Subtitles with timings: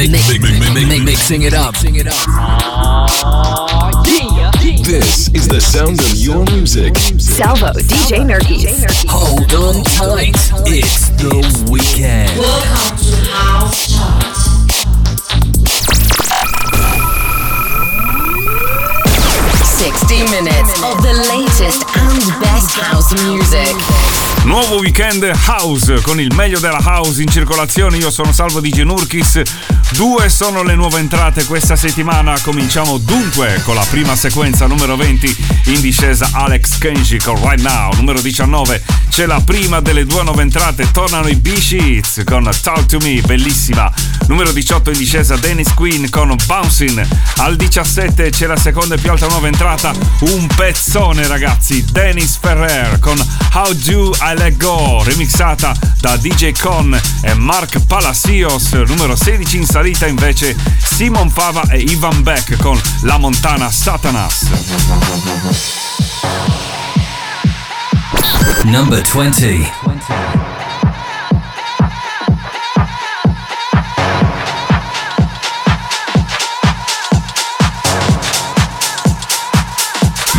[0.00, 1.74] Mixing it up.
[4.82, 6.96] This is the sound of your music.
[6.96, 9.04] Salvo, DJ Nerkis.
[9.10, 10.34] Hold on tight.
[10.64, 12.30] It's the weekend.
[12.38, 14.24] Welcome to House Chart.
[19.80, 23.76] 60 minutes of the latest and best house music.
[24.44, 27.98] Nuovo weekend house con il meglio della house in circolazione.
[27.98, 29.42] Io sono Salvo di Genurkis.
[29.92, 32.38] Due sono le nuove entrate questa settimana.
[32.40, 35.36] Cominciamo dunque con la prima sequenza numero 20
[35.66, 37.92] in discesa Alex Kenji con Right Now.
[37.94, 40.90] Numero 19 c'è la prima delle due nuove entrate.
[40.92, 43.92] Tornano i B-Sheets con Talk to Me, bellissima.
[44.28, 47.04] Numero 18 in discesa Dennis Queen con Bouncing.
[47.38, 49.92] Al 17 c'è la seconda e più alta nuova entrata.
[50.20, 51.84] Un pezzone ragazzi.
[51.90, 53.18] Dennis Ferrer con
[53.54, 55.02] How Do I Let Go.
[55.02, 58.72] Remixata da DJ Con e Mark Palacios.
[58.72, 64.46] Numero 16 in salita invece Simon Fava e Ivan Beck con La Montana Satanas.
[68.64, 69.72] Number 20.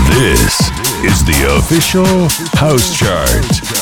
[0.09, 0.69] This
[1.03, 3.80] is the official house chart.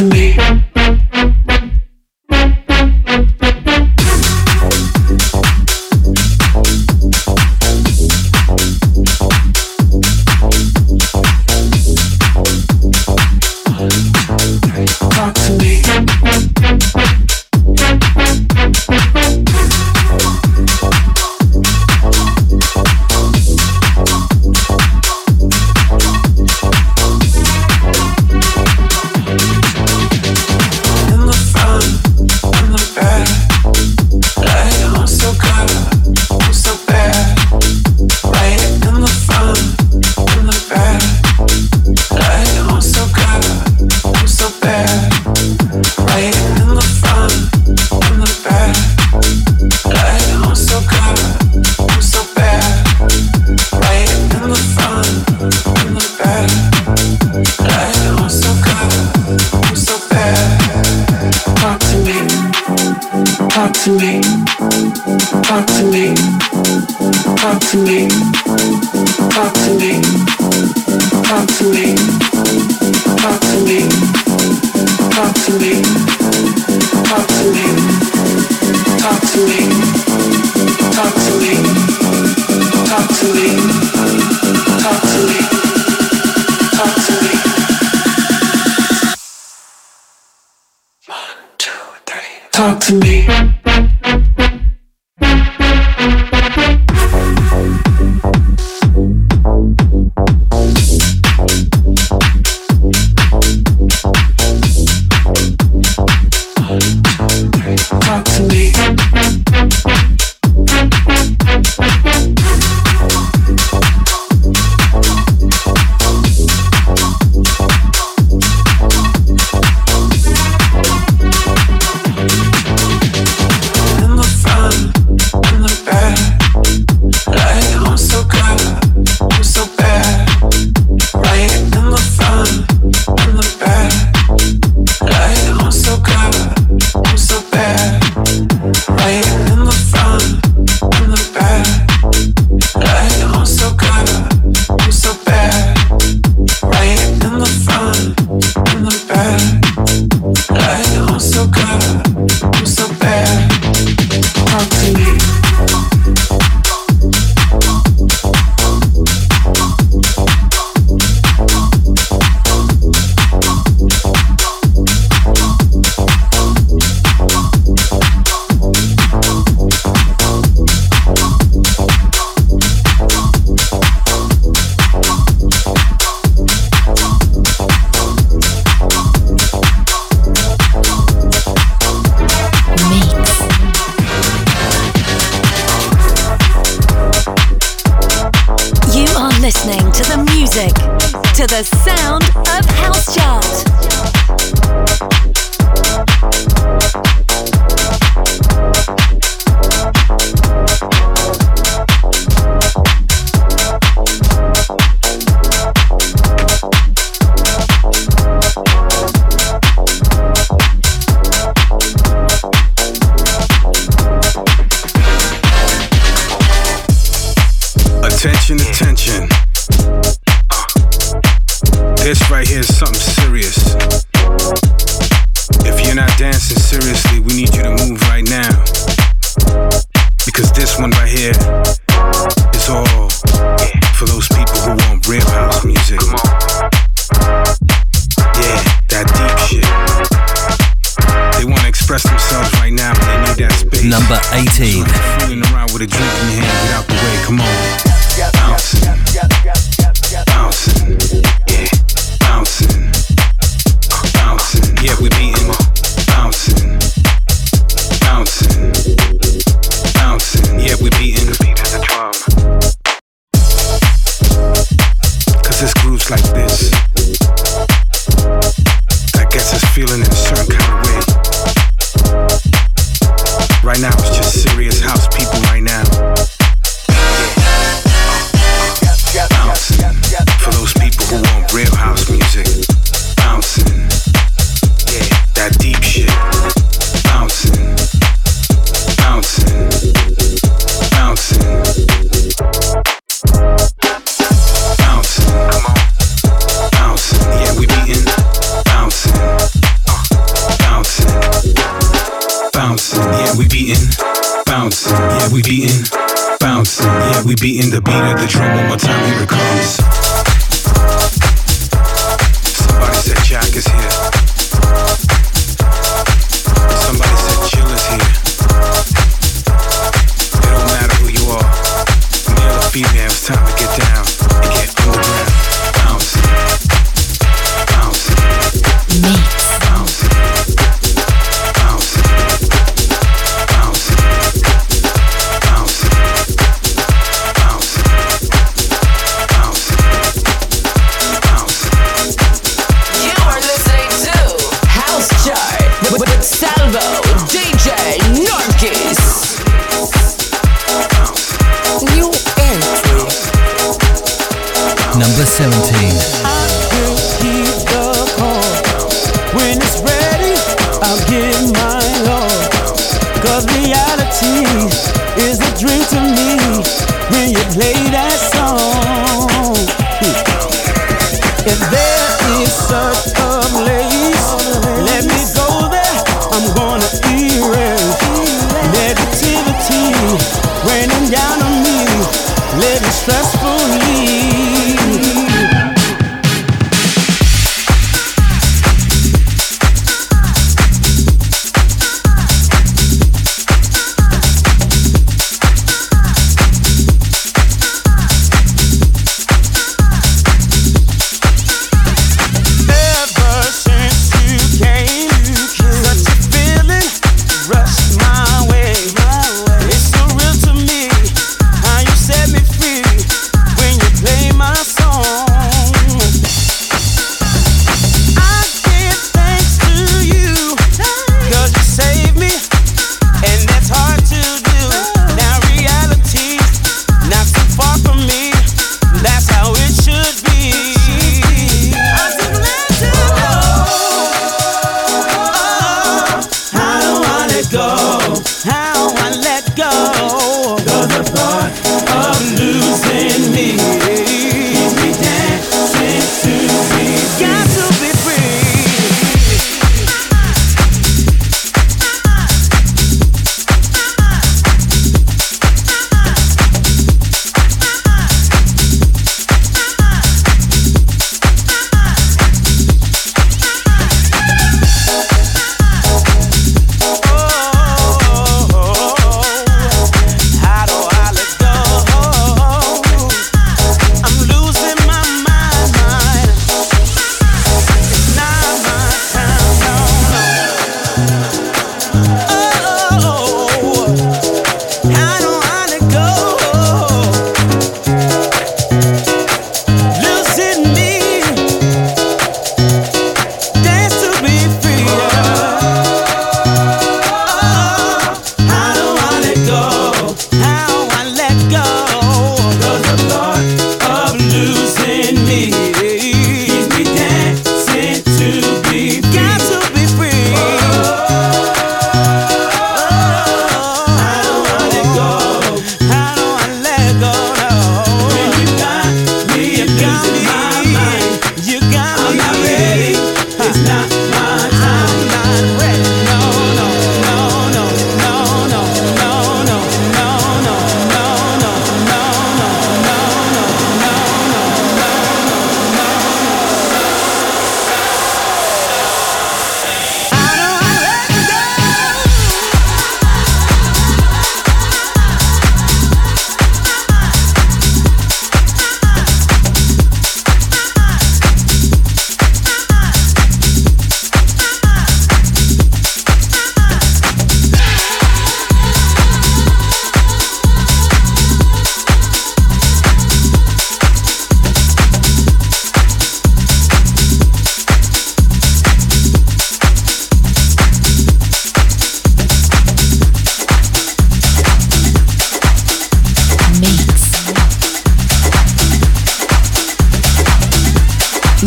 [0.00, 0.69] Right now,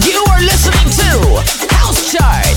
[0.02, 2.53] You are listening to House Chart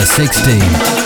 [0.00, 0.99] number 16.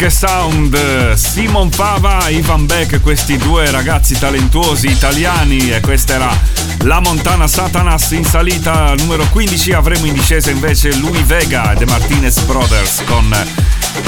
[0.00, 1.12] Che sound!
[1.12, 6.38] Simon Fava, Ivan Beck, questi due ragazzi talentuosi italiani e questa era
[6.84, 11.84] la Montana Satanas in salita numero 15, avremo in discesa invece Louis Vega e The
[11.84, 13.30] Martinez Brothers con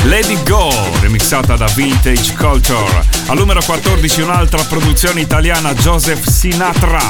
[0.05, 3.05] It Go, remixata da Vintage Culture.
[3.27, 7.03] Al numero 14 un'altra produzione italiana, Joseph Sinatra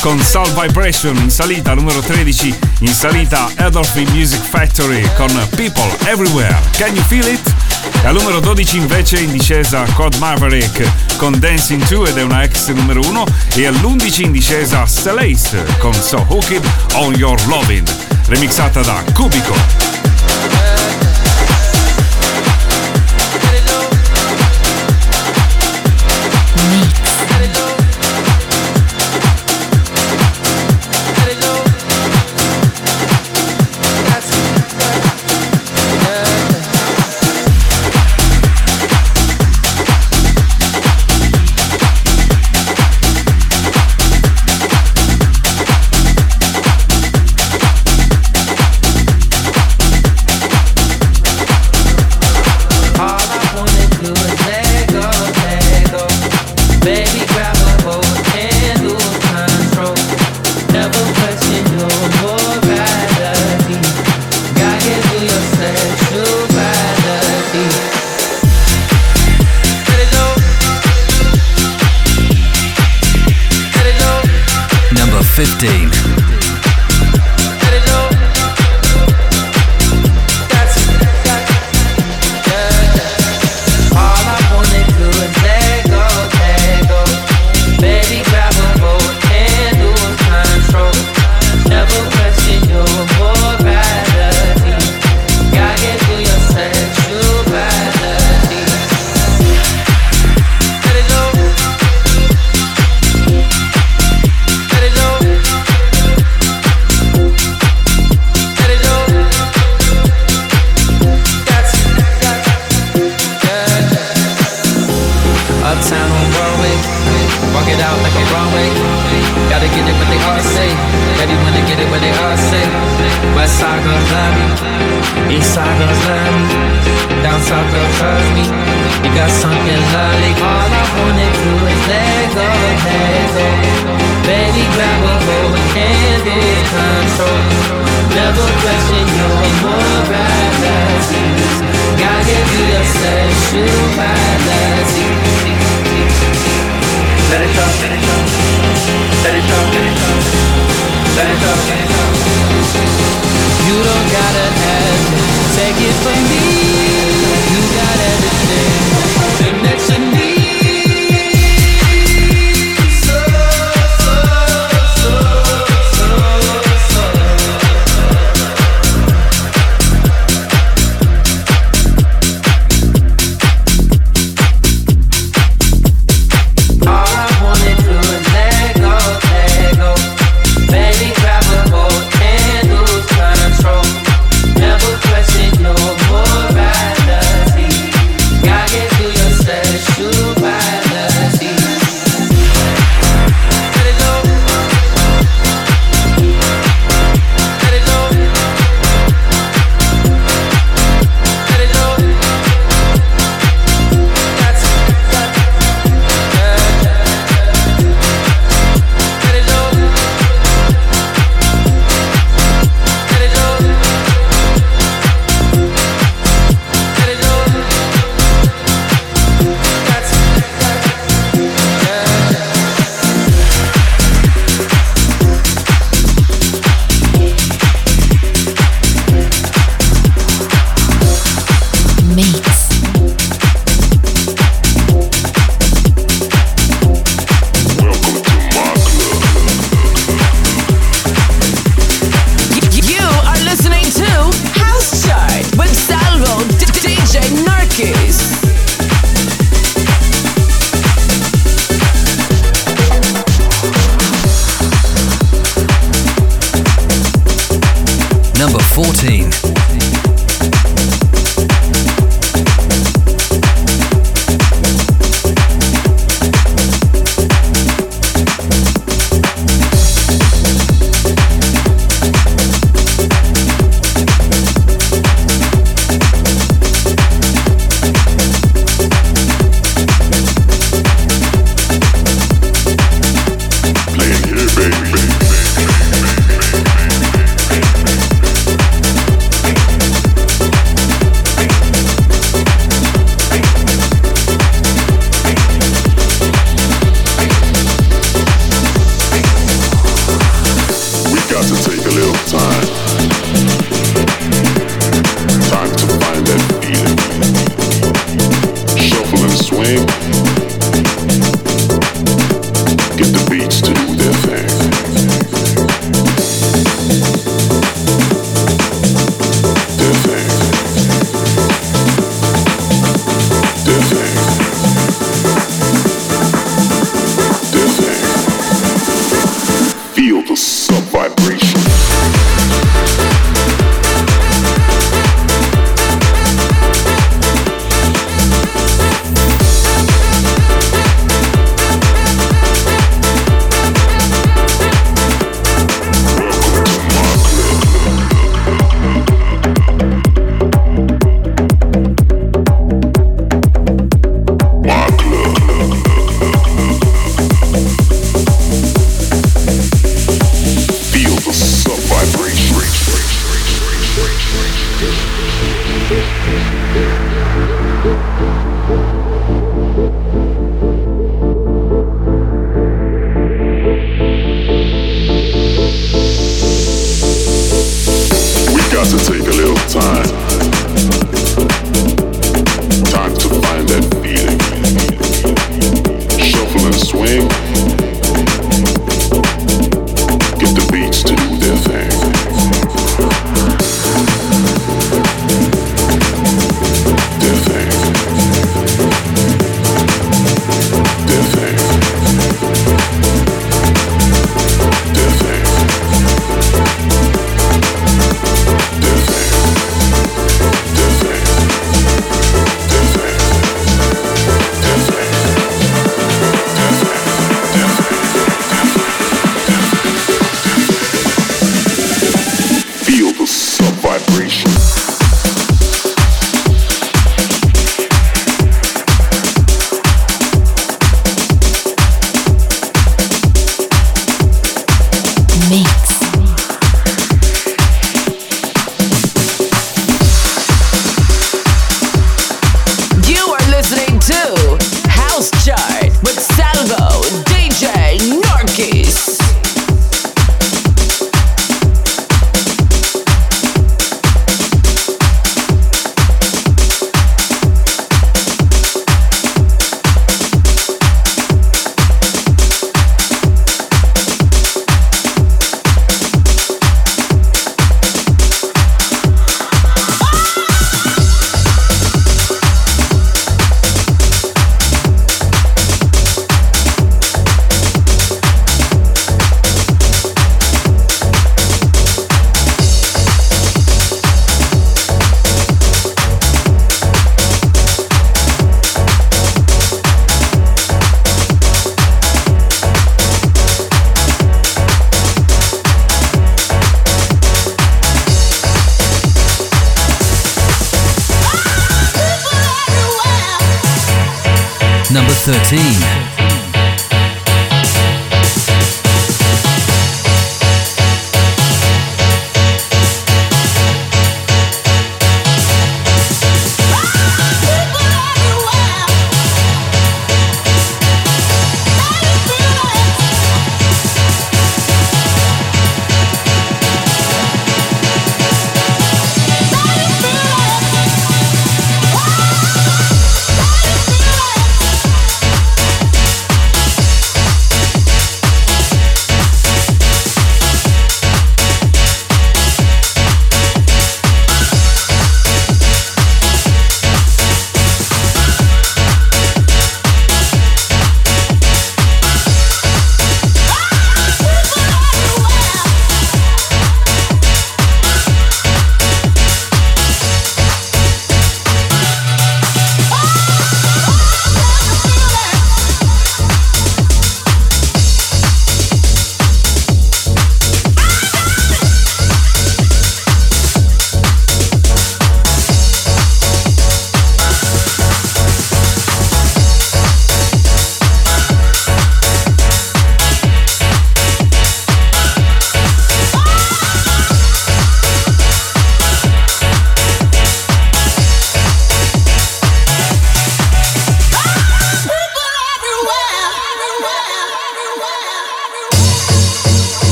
[0.00, 6.58] con Soul Vibration in salita, numero 13 in salita Adolphi Music Factory con People Everywhere.
[6.78, 7.59] Can you feel it?
[8.02, 12.68] Al numero 12 invece in discesa Cod Maverick con Dancing 2 ed è una ex
[12.68, 16.62] numero 1 e all'11 in discesa Celace con So Hooked
[16.94, 17.84] on Your Lovin',
[18.26, 19.99] remixata da Cubico.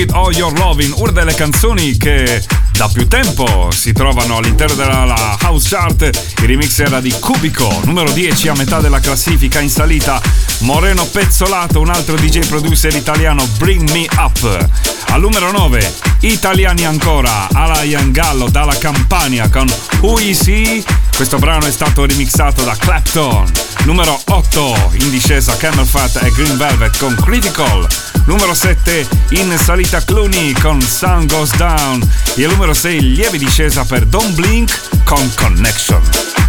[0.00, 2.42] It All Your Loving, una delle canzoni che
[2.72, 6.02] da più tempo si trovano all'interno della la house chart.
[6.38, 10.18] Il remix era di Cubico, numero 10 a metà della classifica in salita.
[10.60, 14.68] Moreno Pezzolato, un altro DJ producer italiano, Bring Me Up.
[15.08, 19.70] Al numero 9, italiani ancora, Alain Gallo dalla Campania con
[20.00, 20.82] Who Is He?
[21.14, 23.50] Questo brano è stato remixato da Clapton.
[23.84, 27.86] Numero 8, in discesa Camel Fat e Green Velvet con Critical.
[28.30, 32.00] Numero 7, in salita Clooney con Sun Goes Down.
[32.36, 36.39] E al numero 6, lieve discesa per Don't Blink con Connection.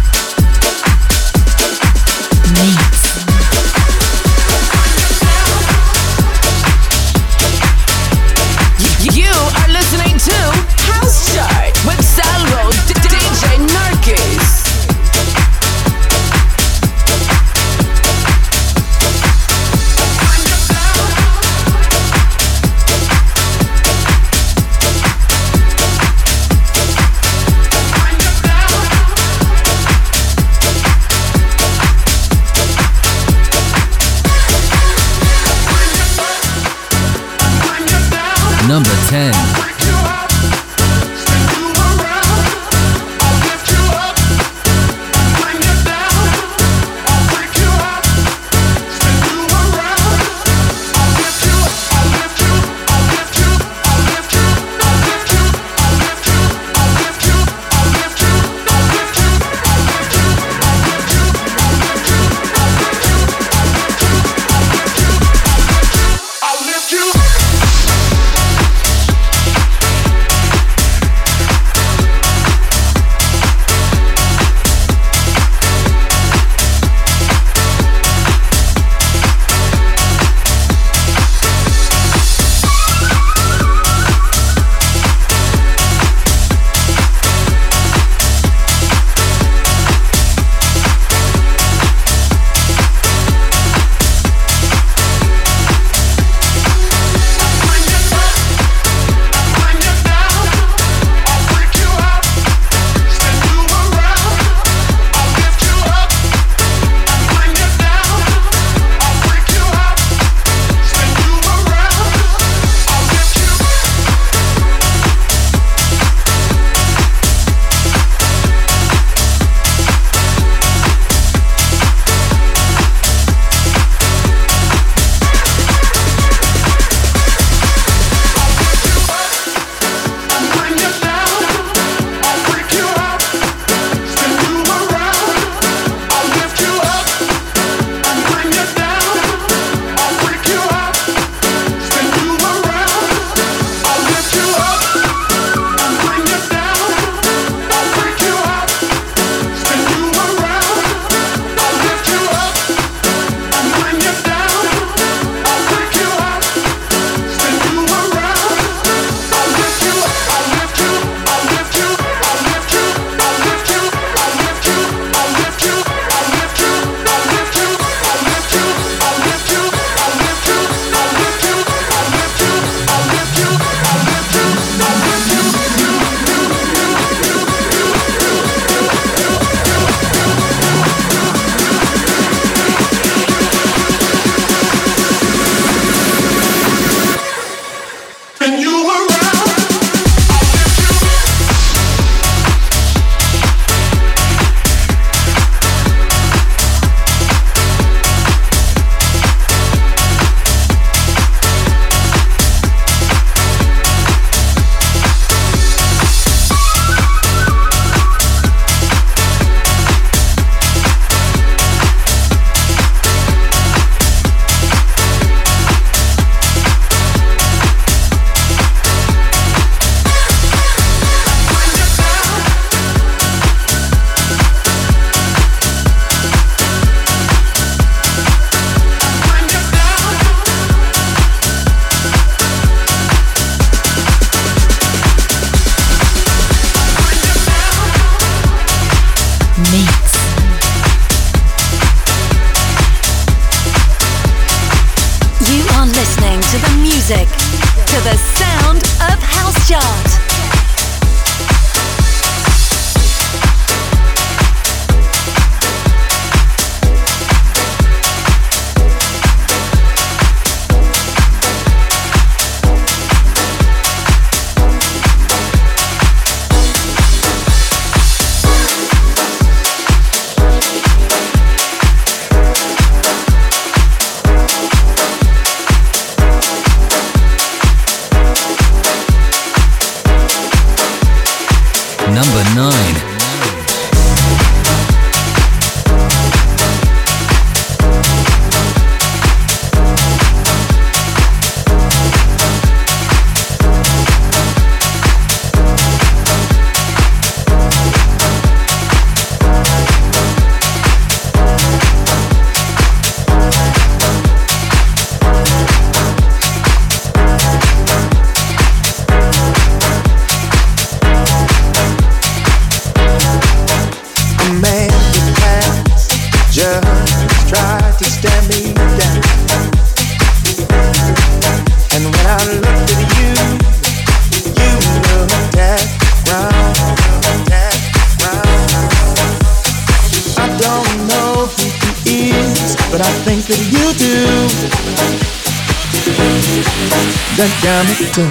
[337.42, 338.28] the diameter.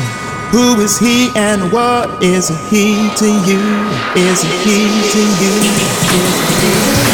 [0.51, 3.59] Who is he and what is he to you?
[4.16, 5.55] Is he to you?
[6.16, 7.11] Is he to you?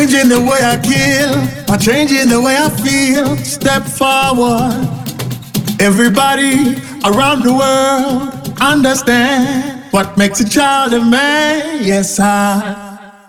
[0.00, 1.34] changing the way I kill.
[1.72, 3.36] I'm changing the way I feel.
[3.44, 4.88] Step forward.
[5.78, 11.84] Everybody around the world understand what makes a child a man.
[11.84, 12.86] Yes, I.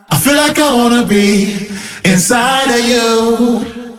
[0.10, 1.68] I feel like I wanna be
[2.06, 3.92] inside of you.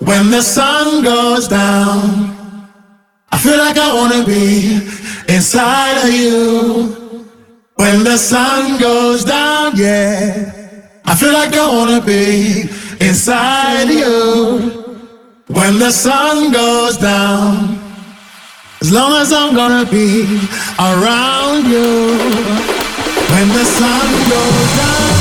[0.00, 2.66] When the sun goes down,
[3.30, 4.74] I feel like I wanna be
[5.28, 7.30] inside of you.
[7.76, 10.57] When the sun goes down, yeah.
[11.10, 12.68] I feel like I wanna be
[13.00, 14.84] inside you
[15.46, 17.78] when the sun goes down.
[18.82, 20.24] As long as I'm gonna be
[20.78, 22.18] around you
[23.32, 25.17] when the sun goes down.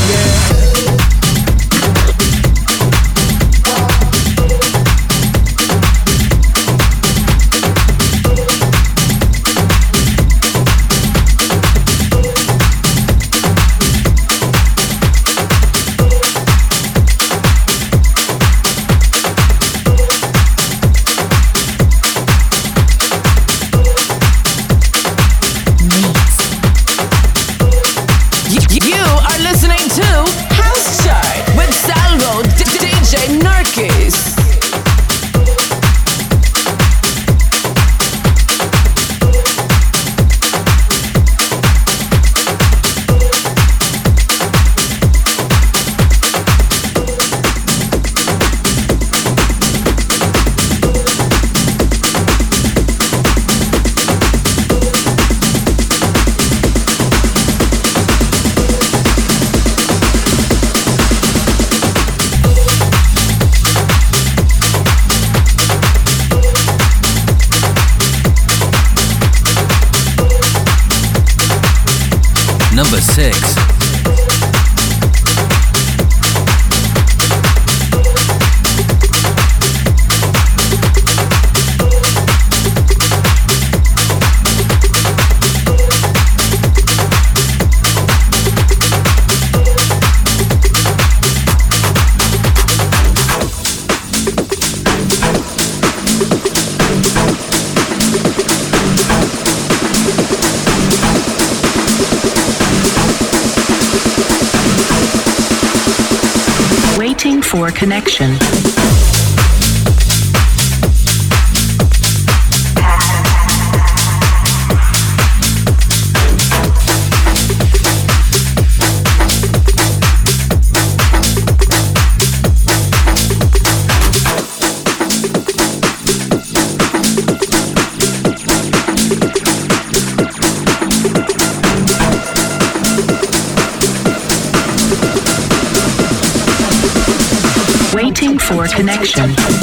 [139.13, 139.56] Connection.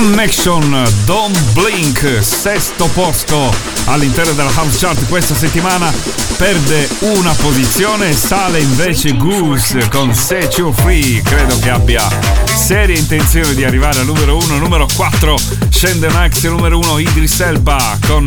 [0.00, 3.52] Connection, Don't Blink, sesto posto
[3.86, 5.92] all'interno della House Chart questa settimana,
[6.36, 12.08] perde una posizione, sale invece Goose con Set You Free, credo che abbia
[12.44, 15.36] serie intenzione di arrivare al numero 1, numero 4
[15.68, 18.24] scende Max, numero 1 Idris Elba con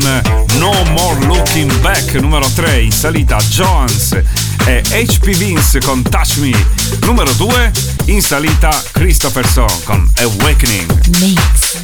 [0.57, 4.22] No More Looking Back, numero 3 in salita Jones
[4.66, 6.51] e HP Vince con Touch Me,
[7.01, 7.72] numero 2
[8.05, 10.89] in salita Christopherson con Awakening.
[11.20, 11.80] You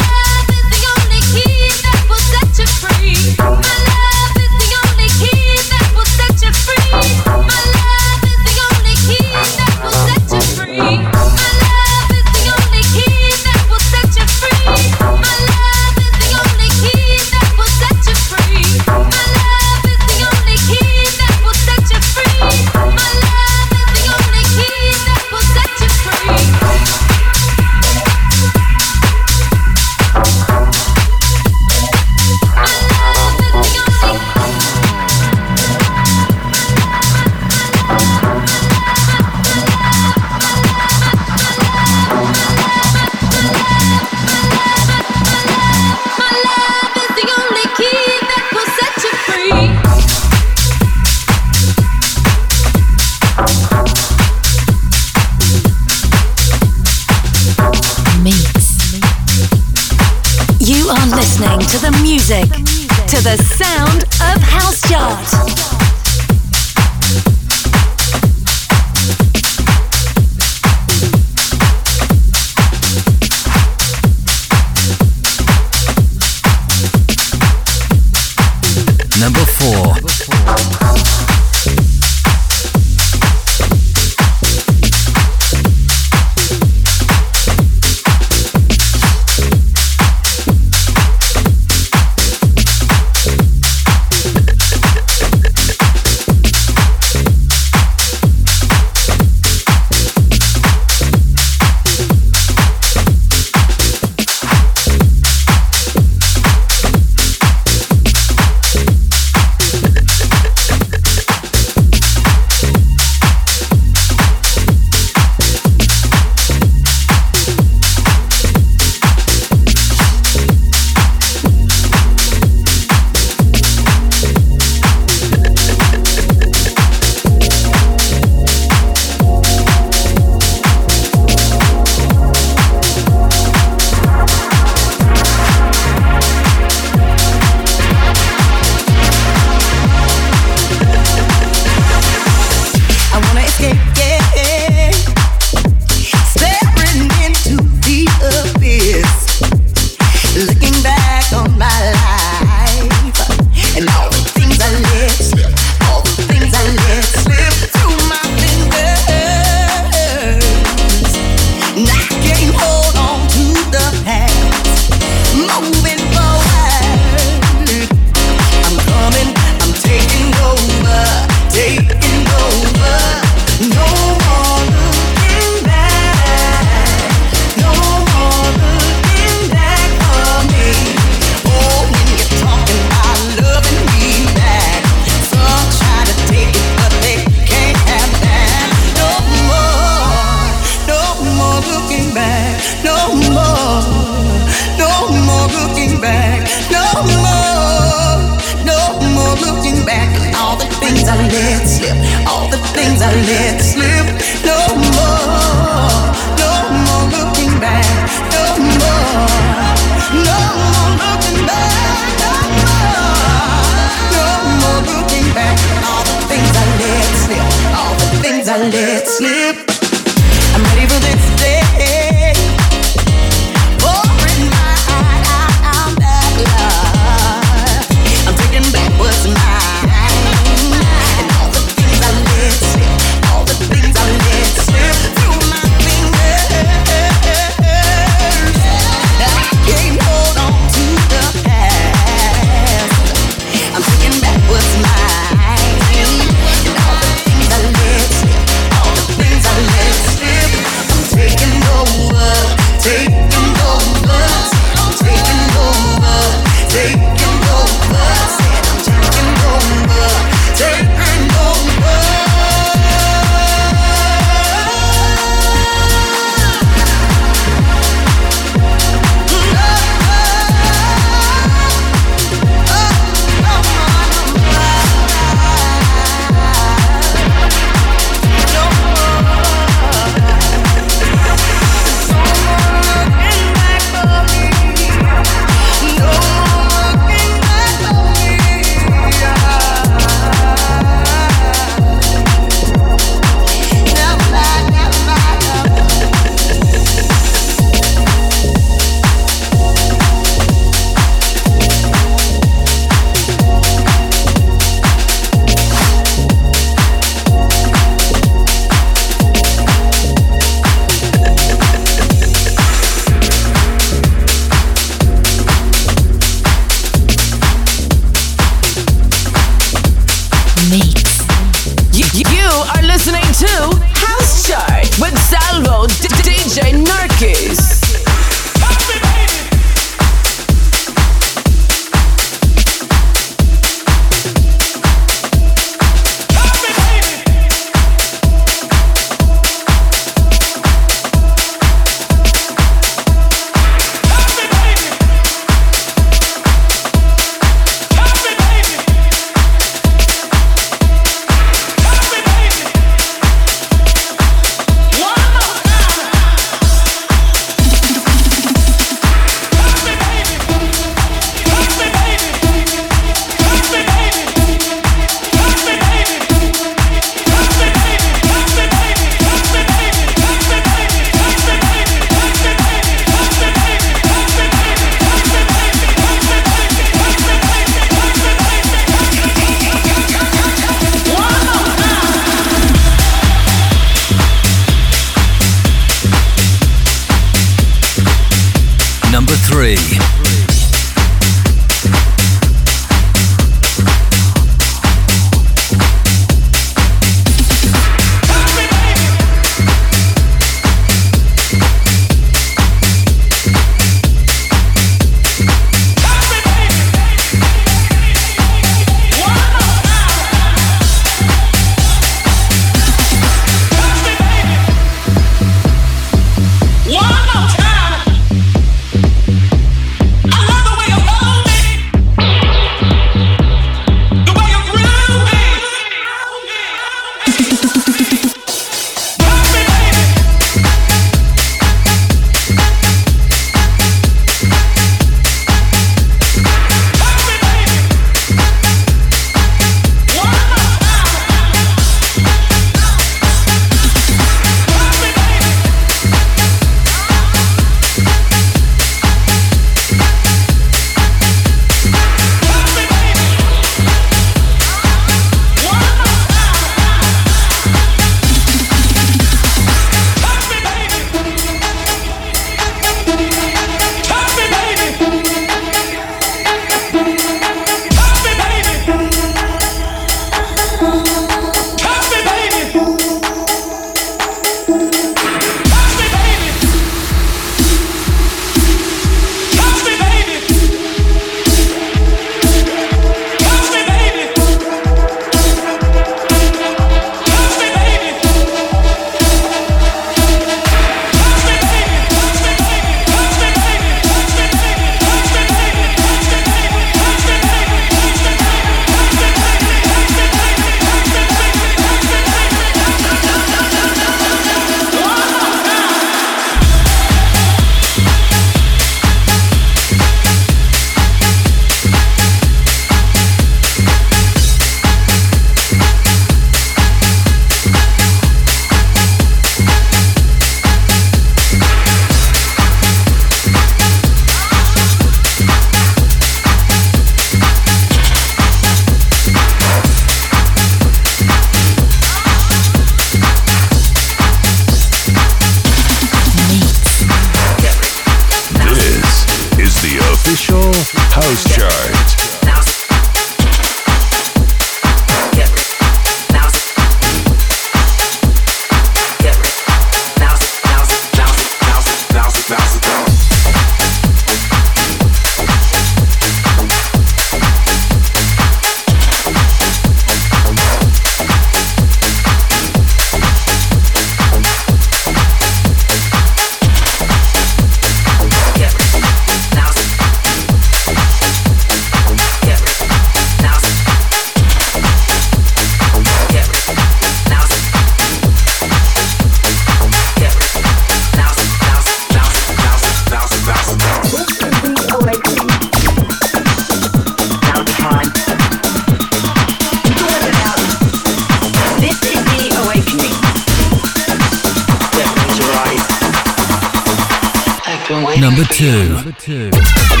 [598.61, 600.00] Number two.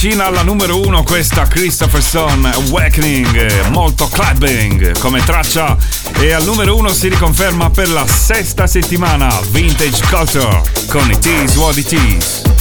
[0.00, 5.76] avvicina alla numero uno questa Christopher Stone Awakening, molto clubbing come traccia
[6.18, 11.54] e al numero uno si riconferma per la sesta settimana Vintage Culture con i Tees
[11.56, 12.59] What It Is.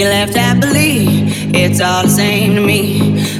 [0.00, 1.28] be left happily.
[1.62, 2.82] It's all the same to me.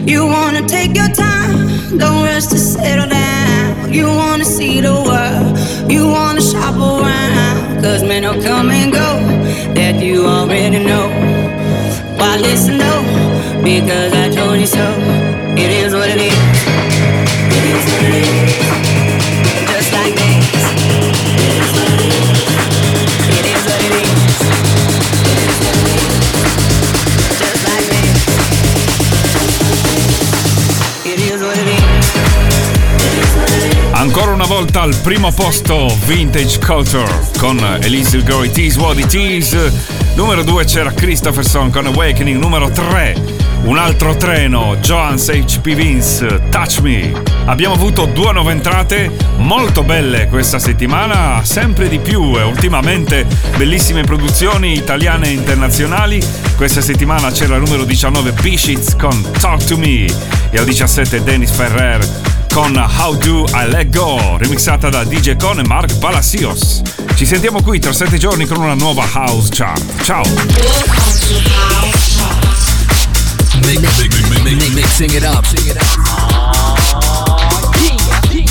[0.05, 3.93] You wanna take your time, don't rush to settle down.
[3.93, 5.51] You wanna see the world,
[5.91, 7.83] you wanna shop around.
[7.83, 9.09] Cause men will come and go,
[9.75, 11.09] that you already know.
[12.19, 13.05] Why listen though?
[13.63, 15.20] Because I told you so.
[34.61, 39.73] volta al primo posto Vintage Culture con Elise Gory Tease What Tease.
[40.17, 42.39] Numero 2 c'era Christopherson con Awakening.
[42.39, 47.11] Numero 3 un altro treno, Joans HP Vince, Touch Me.
[47.47, 53.27] Abbiamo avuto due nuove entrate molto belle questa settimana, sempre di più e ultimamente
[53.57, 56.23] bellissime produzioni italiane e internazionali.
[56.55, 60.05] Questa settimana c'era il numero 19 Pishits con Talk to Me
[60.51, 65.59] e al 17 Dennis Ferrer con How Do I Let Go, remixata da DJ Con
[65.59, 66.83] e Mark Palacios.
[67.15, 70.03] Ci sentiamo qui tra 7 giorni con una nuova House Chart.
[70.03, 70.23] Ciao!
[74.75, 75.45] Mixing it up.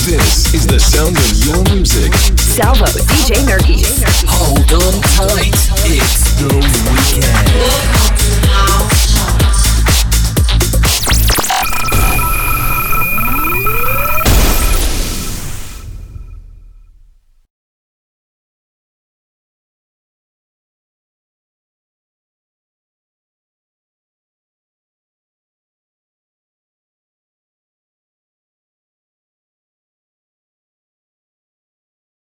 [0.05, 2.13] This is the sound of your music.
[2.39, 3.83] Salvo DJ Nerky.
[4.27, 5.55] Hold on tight.
[5.85, 8.08] It's the weekend.